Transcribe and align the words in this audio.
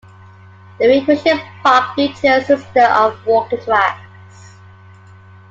The 0.79 0.87
recreation 0.87 1.37
park 1.61 1.93
features 1.95 2.49
a 2.49 2.57
system 2.57 2.91
of 2.91 3.23
walking 3.23 3.61
tracks. 3.61 4.55